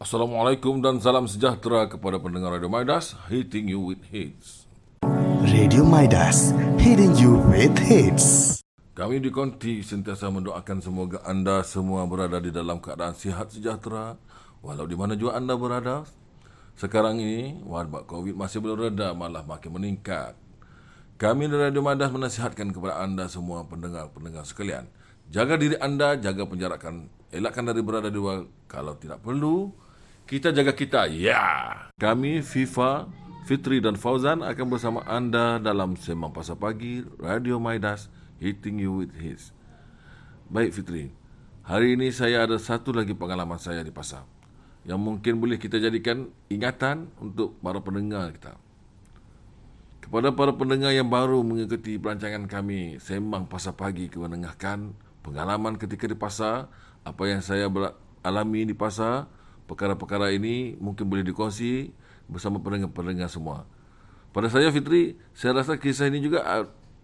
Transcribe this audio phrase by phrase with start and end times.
[0.00, 4.64] Assalamualaikum dan salam sejahtera kepada pendengar Radio Midas, hitting you with hits.
[5.44, 8.64] Radio Midas, hitting you with hits.
[8.96, 14.16] Kami di Konti sentiasa mendoakan semoga anda semua berada di dalam keadaan sihat sejahtera,
[14.64, 16.08] walau di mana juga anda berada.
[16.80, 20.32] Sekarang ini, wabak COVID masih belum reda, malah makin meningkat.
[21.20, 24.88] Kami di Radio Midas menasihatkan kepada anda semua pendengar-pendengar sekalian.
[25.28, 29.89] Jaga diri anda, jaga penjarakan, elakkan dari berada di luar kalau tidak perlu,
[30.30, 31.10] kita jaga kita.
[31.10, 31.42] Ya.
[31.98, 33.10] Kami FIFA,
[33.50, 38.06] Fitri dan Fauzan akan bersama anda dalam Semang Pasar Pagi Radio Maidas
[38.38, 39.50] Hitting You With His.
[40.46, 41.10] Baik Fitri.
[41.66, 44.22] Hari ini saya ada satu lagi pengalaman saya di pasar
[44.86, 48.54] yang mungkin boleh kita jadikan ingatan untuk para pendengar kita.
[49.98, 54.94] Kepada para pendengar yang baru mengikuti perancangan kami Sembang Pasar Pagi kemenengahkan
[55.26, 56.70] pengalaman ketika di pasar,
[57.02, 57.68] apa yang saya
[58.24, 59.28] alami di pasar,
[59.70, 61.94] perkara-perkara ini mungkin boleh dikongsi
[62.26, 63.62] bersama pendengar-pendengar semua.
[64.34, 66.42] Pada saya Fitri, saya rasa kisah ini juga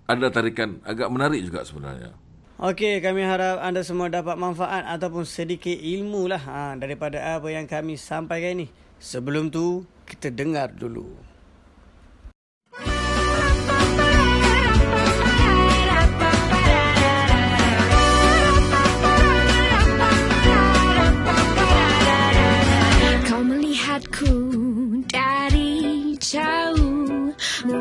[0.07, 2.11] ada tarikan agak menarik juga sebenarnya.
[2.59, 7.69] Okey, kami harap anda semua dapat manfaat ataupun sedikit ilmu lah ha, daripada apa yang
[7.69, 8.67] kami sampaikan ini.
[8.97, 11.05] Sebelum tu, kita dengar dulu.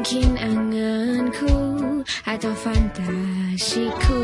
[0.06, 1.58] Mungkin anganku
[2.30, 4.22] atau fantasiku.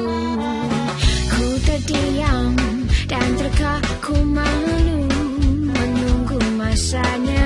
[1.25, 2.53] Ku terdiam
[3.09, 5.09] dan terkaku malu
[5.65, 7.40] Menunggu masanya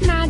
[0.00, 0.26] 那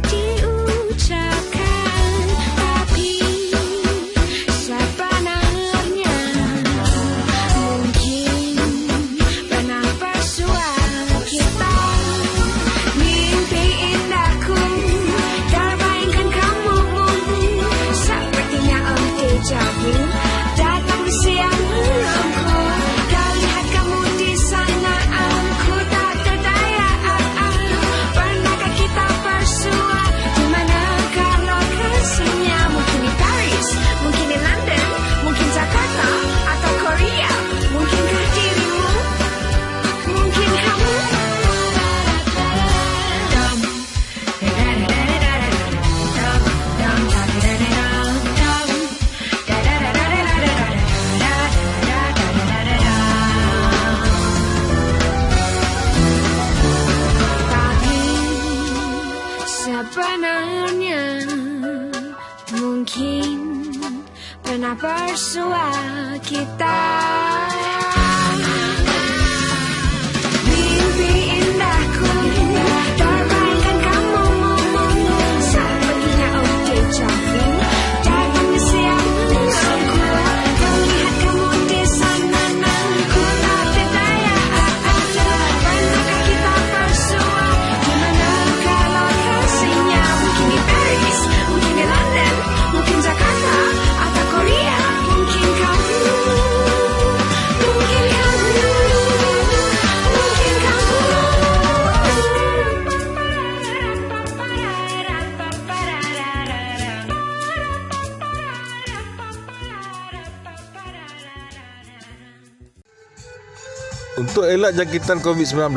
[114.14, 115.74] Untuk elak jangkitan COVID-19,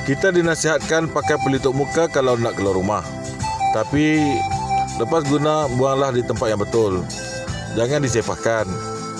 [0.00, 3.04] Kita dinasihatkan pakai pelitup muka kalau nak keluar rumah.
[3.70, 4.34] Tapi
[4.98, 7.06] lepas guna buanglah di tempat yang betul.
[7.78, 8.66] Jangan disepahkan.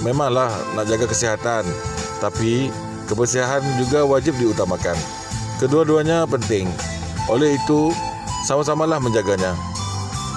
[0.02, 1.62] Memanglah nak jaga kesihatan.
[2.18, 2.74] Tapi
[3.06, 4.98] kebersihan juga wajib diutamakan.
[5.62, 6.66] Kedua-duanya penting.
[7.30, 7.94] Oleh itu,
[8.50, 9.54] sama-samalah menjaganya.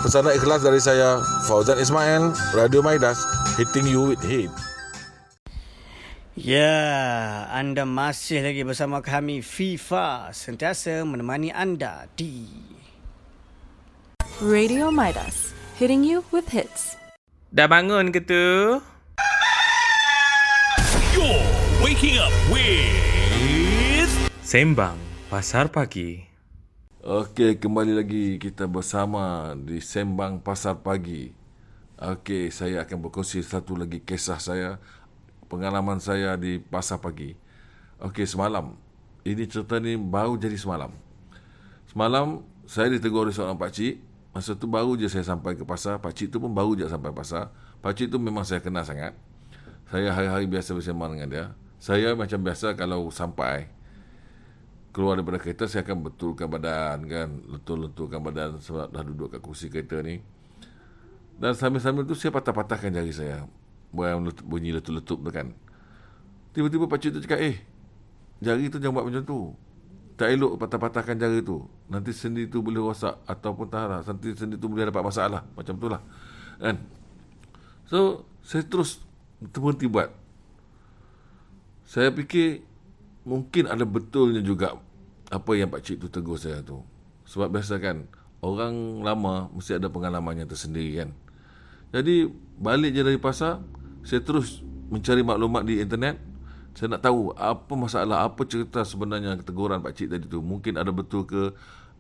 [0.05, 1.17] Pesanan ikhlas dari saya,
[1.49, 3.17] Fauzan Ismail, Radio Maidas,
[3.57, 4.53] hitting you with hate.
[6.33, 12.49] Ya, anda masih lagi bersama kami FIFA sentiasa menemani anda di
[14.41, 16.97] Radio Midas, hitting you with hits.
[17.53, 18.81] Dah bangun ke tu?
[21.13, 21.45] You're
[21.85, 24.09] waking up with
[24.41, 24.97] Sembang
[25.29, 26.25] Pasar Pagi.
[27.05, 31.29] Okey, kembali lagi kita bersama di Sembang Pasar Pagi.
[32.01, 34.81] Okey, saya akan berkongsi satu lagi kisah saya,
[35.53, 37.37] pengalaman saya di Pasar Pagi.
[38.01, 38.73] Okey, semalam.
[39.21, 40.89] Ini cerita ni baru jadi semalam.
[41.85, 44.01] Semalam saya ditegur oleh seorang pakcik.
[44.33, 46.01] Masa tu baru je saya sampai ke pasar.
[46.01, 47.53] Pakcik tu pun baru je sampai pasar.
[47.85, 49.13] Pakcik tu memang saya kenal sangat.
[49.93, 51.45] Saya hari-hari biasa bersama dengan dia.
[51.77, 53.69] Saya macam biasa kalau sampai
[54.89, 59.65] keluar daripada kereta saya akan betulkan badan kan letul-letulkan badan sebab dah duduk kat kursi
[59.73, 60.21] kereta ni
[61.41, 63.49] dan sambil-sambil tu saya patah-patahkan jari saya
[63.93, 65.53] bunyi letup-letup tu kan.
[66.53, 67.57] Tiba-tiba pakcik tu cakap eh
[68.43, 69.39] jari tu jangan buat macam tu.
[70.13, 71.61] Tak elok patah-patahkan jari tu.
[71.89, 75.45] Nanti sendi tu boleh rosak ataupun tak lah nanti sendi tu boleh dapat masalah.
[75.53, 76.01] Macam tu lah.
[76.57, 76.81] Kan?
[77.85, 78.99] So saya terus
[79.39, 80.09] terhenti buat.
[81.85, 82.65] Saya fikir
[83.23, 84.75] mungkin ada betulnya juga
[85.31, 86.83] apa yang Pak Cik tu tegur saya tu.
[87.25, 88.05] Sebab biasa kan,
[88.43, 91.09] orang lama mesti ada pengalamannya tersendiri kan.
[91.93, 92.27] Jadi,
[92.59, 93.63] balik je dari pasar,
[94.03, 94.59] saya terus
[94.91, 96.19] mencari maklumat di internet.
[96.75, 100.43] Saya nak tahu apa masalah, apa cerita sebenarnya teguran Pak Cik tadi tu.
[100.43, 101.53] Mungkin ada betul ke,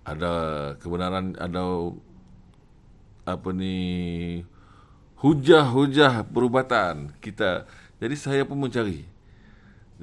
[0.03, 0.31] ada
[0.81, 1.93] kebenaran, ada
[3.23, 3.77] apa ni,
[5.23, 7.69] hujah-hujah perubatan kita.
[8.03, 9.07] Jadi, saya pun mencari.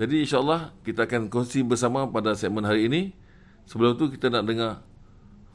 [0.00, 3.12] Jadi insyaAllah kita akan kongsi bersama pada segmen hari ini.
[3.68, 4.80] Sebelum tu kita nak dengar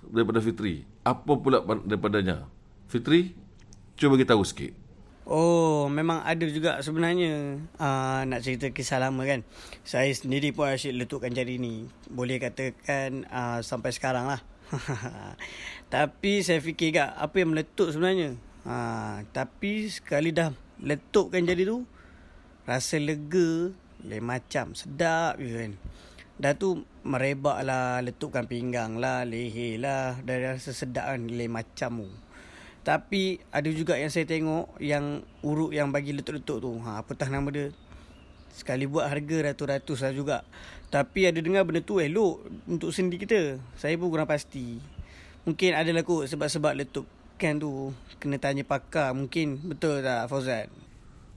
[0.05, 0.85] daripada Fitri.
[1.01, 2.45] Apa pula daripadanya?
[2.85, 3.33] Fitri,
[3.97, 4.84] cuba bagi tahu sikit.
[5.25, 9.41] Oh, memang ada juga sebenarnya uh, nak cerita kisah lama kan.
[9.81, 11.89] Saya sendiri pun asyik letukkan jari ni.
[12.05, 14.45] Boleh katakan uh, sampai sekarang lah.
[15.93, 18.37] tapi saya fikir kak, apa yang meletup sebenarnya?
[18.69, 21.89] Uh, tapi sekali dah letupkan jari tu,
[22.69, 23.73] rasa lega,
[24.05, 25.73] lain macam sedap je kan
[26.35, 32.03] dah tu merebak lah letupkan pinggang lah leher lah dah rasa sedap kan lain macam
[32.03, 32.09] tu
[32.85, 36.77] tapi ada juga yang saya tengok yang urut yang bagi letup-letup tu.
[36.85, 37.73] Ha, apatah nama dia.
[38.53, 40.37] Sekali buat harga ratus-ratus lah juga.
[40.93, 43.57] Tapi ada dengar benda tu elok untuk sendi kita.
[43.73, 44.77] Saya pun kurang pasti.
[45.49, 47.09] Mungkin adalah kot sebab-sebab letup
[47.41, 47.89] kan tu.
[48.21, 49.65] Kena tanya pakar mungkin.
[49.65, 50.69] Betul tak Fauzan?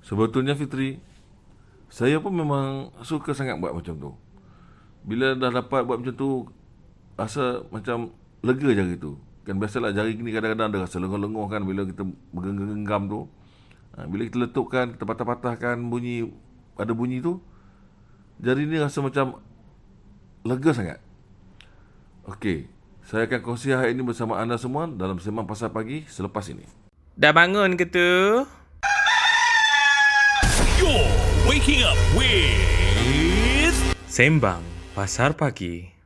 [0.05, 1.01] Sebetulnya Fitri
[1.89, 4.13] saya pun memang suka sangat buat macam tu.
[5.01, 6.45] Bila dah dapat buat macam tu,
[7.17, 8.13] rasa macam
[8.45, 9.17] lega jari tu.
[9.49, 12.05] Kan biasalah jari ni kadang-kadang ada rasa lenguh-lenguh kan bila kita
[12.37, 13.21] bergenggam tu.
[13.97, 16.29] Ha, bila kita letupkan, kita patah-patahkan bunyi,
[16.77, 17.41] ada bunyi tu,
[18.45, 19.41] jari ni rasa macam
[20.45, 21.01] lega sangat.
[22.29, 22.69] Okey,
[23.09, 26.69] saya akan kongsi hari ini bersama anda semua dalam Sembang Pasar Pagi selepas ini.
[27.17, 28.45] Dah bangun ke tu?
[30.77, 31.09] You're
[31.49, 33.81] waking up with
[34.13, 34.61] Sembang
[34.93, 35.98] Pasar Pagi.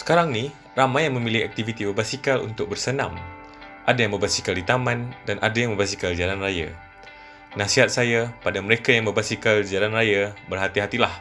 [0.00, 0.48] Sekarang ni,
[0.80, 3.12] ramai yang memilih aktiviti berbasikal untuk bersenam.
[3.84, 6.72] Ada yang berbasikal di taman dan ada yang berbasikal jalan raya.
[7.52, 11.12] Nasihat saya pada mereka yang berbasikal jalan raya, berhati-hatilah.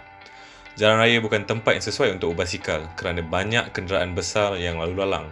[0.79, 5.27] Jalan raya bukan tempat yang sesuai untuk berbasikal kerana banyak kenderaan besar yang lalu lalang.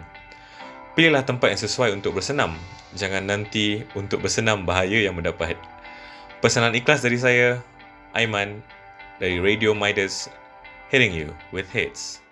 [0.92, 2.52] Pilihlah tempat yang sesuai untuk bersenam.
[3.00, 5.56] Jangan nanti untuk bersenam bahaya yang mendapat.
[6.44, 7.64] Pesanan ikhlas dari saya,
[8.12, 8.60] Aiman,
[9.16, 10.28] dari Radio Midas,
[10.92, 12.27] hitting you with hits.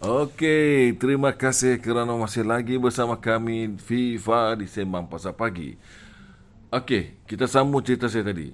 [0.00, 5.76] Okey, terima kasih kerana masih lagi bersama kami FIFA di Sembang Pasar Pagi.
[6.72, 8.48] Okey, kita sambung cerita saya tadi.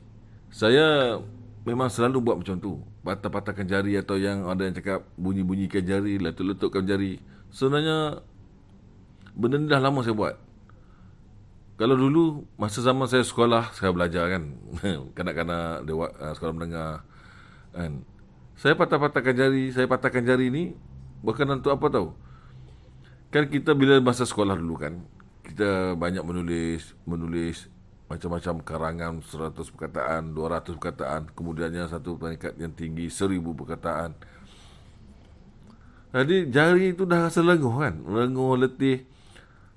[0.51, 1.15] Saya
[1.63, 2.83] memang selalu buat macam tu.
[3.07, 7.23] Patah-patahkan jari atau yang ada yang cakap bunyi-bunyikan jari, letup-letupkan jari.
[7.55, 8.27] Sebenarnya
[9.31, 10.35] benda ni dah lama saya buat.
[11.79, 14.51] Kalau dulu masa zaman saya sekolah, saya belajar kan.
[15.15, 17.07] Kanak-kanak dewa, uh, sekolah menengah
[17.71, 18.03] kan.
[18.59, 20.75] Saya patah-patahkan jari, saya patahkan jari ni
[21.25, 22.09] berkenaan untuk apa tahu?
[23.33, 25.01] Kan kita bila masa sekolah dulu kan,
[25.47, 27.69] kita banyak menulis, menulis
[28.07, 34.15] macam-macam karangan 100 perkataan, 200 perkataan, kemudiannya satu peringkat yang tinggi 1000 perkataan.
[36.15, 39.05] Jadi jari itu dah rasa lenguh kan, lenguh, letih.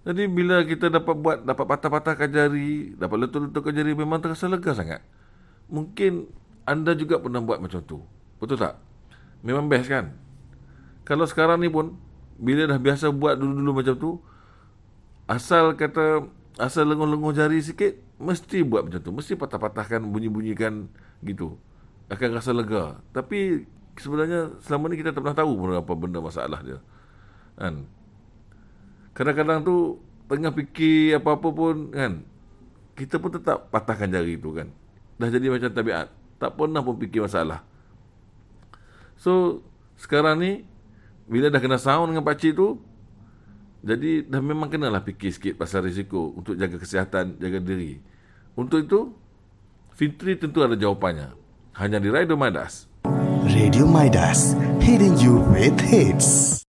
[0.05, 5.01] Jadi bila kita dapat buat, dapat patah-patahkan jari, dapat letup-letupkan jari, memang terasa lega sangat.
[5.67, 6.29] Mungkin
[6.69, 7.99] anda juga pernah buat macam tu.
[8.37, 8.77] Betul tak?
[9.41, 10.13] Memang best kan?
[11.09, 11.97] Kalau sekarang ni pun,
[12.37, 14.11] bila dah biasa buat dulu-dulu macam tu,
[15.25, 16.29] asal kata,
[16.61, 19.09] asal lenguh-lenguh jari sikit, mesti buat macam tu.
[19.09, 20.85] Mesti patah-patahkan, bunyi-bunyikan
[21.25, 21.57] gitu.
[22.13, 23.01] Akan rasa lega.
[23.09, 23.65] Tapi
[23.97, 26.77] sebenarnya selama ni kita tak pernah tahu pun apa benda masalah dia.
[27.57, 27.89] Kan?
[29.17, 29.97] Kadang-kadang tu,
[30.29, 32.21] tengah fikir apa-apa pun, kan?
[32.93, 34.69] Kita pun tetap patahkan jari tu kan.
[35.17, 36.13] Dah jadi macam tabiat.
[36.37, 37.65] Tak pernah pun fikir masalah.
[39.17, 39.65] So,
[39.97, 40.51] sekarang ni,
[41.29, 42.81] bila dah kena sound dengan pakcik tu,
[43.85, 48.01] jadi dah memang kenalah fikir sikit pasal risiko untuk jaga kesihatan, jaga diri.
[48.57, 49.13] Untuk itu,
[49.95, 51.31] Fitri tentu ada jawapannya.
[51.77, 52.89] Hanya di Radio Madas.
[53.47, 56.68] Radio Midas, hitting you with hits.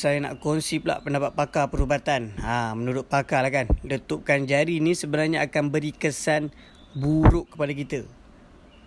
[0.00, 2.32] Saya nak kongsi pula pendapat pakar perubatan.
[2.40, 6.48] Ha, menurut pakar lah kan, letupkan jari ni sebenarnya akan beri kesan
[6.96, 8.00] buruk kepada kita.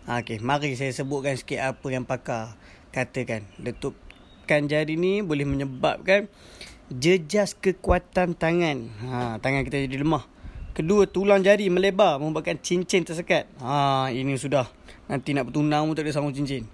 [0.09, 2.57] Ha, Okey, mari saya sebutkan sikit apa yang pakar
[2.89, 3.45] katakan.
[3.61, 6.33] Letupkan jari ni boleh menyebabkan
[6.89, 8.89] jejas kekuatan tangan.
[9.05, 10.25] Ha, tangan kita jadi lemah.
[10.73, 13.45] Kedua, tulang jari melebar membuatkan cincin tersekat.
[13.61, 14.65] Ha, ini sudah.
[15.05, 16.65] Nanti nak bertunang pun tak ada sambung cincin.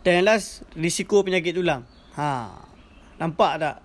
[0.00, 1.84] Dan yang last, risiko penyakit tulang.
[2.16, 2.67] Ha,
[3.18, 3.76] nampak tak?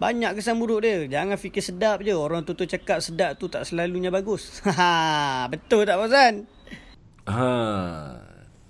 [0.00, 1.04] Banyak kesan buruk dia.
[1.04, 2.16] Jangan fikir sedap je.
[2.16, 4.64] Orang tu tu cakap sedap tu tak selalunya bagus.
[4.80, 6.48] Ha, betul tak Fazan?
[7.28, 7.48] Ha,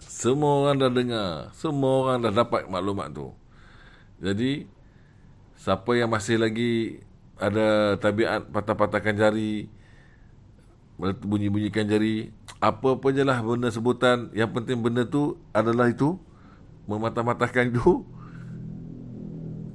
[0.03, 1.31] semua orang dah dengar.
[1.55, 3.31] Semua orang dah dapat maklumat tu.
[4.19, 4.67] Jadi,
[5.55, 6.99] siapa yang masih lagi
[7.41, 9.71] ada tabiat patah-patahkan jari,
[11.01, 12.29] bunyi-bunyikan jari,
[12.61, 16.21] apa-apa je lah benda sebutan, yang penting benda tu adalah itu,
[16.85, 18.05] mematah-matahkan itu.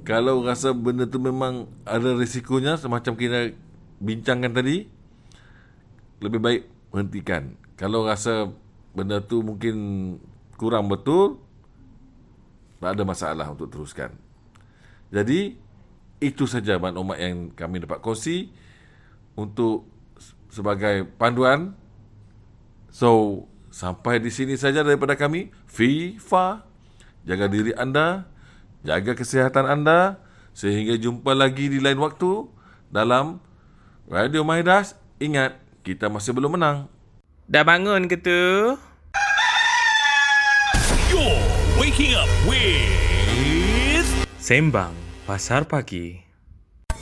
[0.06, 3.50] Kalau rasa benda tu memang ada risikonya, semacam kita
[3.98, 4.86] bincangkan tadi,
[6.22, 6.62] lebih baik
[6.94, 7.58] hentikan.
[7.74, 8.54] Kalau rasa
[8.94, 9.74] benda tu mungkin
[10.54, 11.42] kurang betul,
[12.78, 14.14] tak ada masalah untuk teruskan.
[15.10, 15.58] Jadi,
[16.22, 18.54] itu saja maklumat yang kami dapat kongsi
[19.34, 19.90] untuk
[20.54, 21.74] sebagai panduan.
[22.94, 23.42] So,
[23.74, 25.50] sampai di sini saja daripada kami.
[25.66, 26.62] FIFA,
[27.26, 28.30] jaga diri anda,
[28.86, 30.22] jaga kesihatan anda.
[30.56, 32.48] Sehingga jumpa lagi di lain waktu
[32.88, 33.42] dalam
[34.08, 34.94] Radio Maidas.
[35.20, 36.88] Ingat, kita masih belum menang.
[37.44, 38.78] Dah bangun ke tu?
[41.12, 41.42] You're
[41.76, 44.06] waking up with
[44.40, 44.94] Sembang
[45.26, 46.22] Pasar Pagi.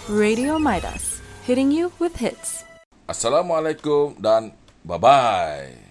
[0.08, 2.64] Radio Midas, hitting you with hits.
[3.04, 5.83] Assalamualaikum dan bye-bye.